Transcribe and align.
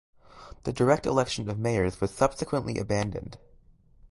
The 0.63 0.73
direct 0.73 1.05
election 1.05 1.47
of 1.47 1.59
mayors 1.59 2.01
was 2.01 2.09
subsequently 2.11 2.79
abandoned. 2.79 3.37